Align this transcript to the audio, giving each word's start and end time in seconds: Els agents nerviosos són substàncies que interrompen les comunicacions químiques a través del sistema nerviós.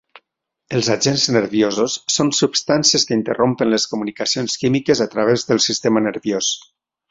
Els 0.77 0.87
agents 0.93 1.25
nerviosos 1.35 1.97
són 2.13 2.31
substàncies 2.37 3.05
que 3.11 3.19
interrompen 3.19 3.71
les 3.75 3.87
comunicacions 3.93 4.59
químiques 4.65 5.05
a 5.09 5.11
través 5.15 5.47
del 5.53 5.65
sistema 5.71 6.07
nerviós. 6.11 6.53